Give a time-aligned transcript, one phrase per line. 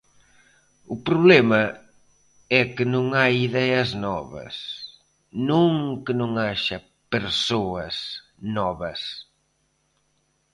[0.93, 1.61] O problema
[2.61, 4.55] é se non hai ideas novas,
[5.49, 5.71] non
[6.03, 6.77] que non haxa
[7.13, 7.95] persoas
[8.57, 9.01] novas.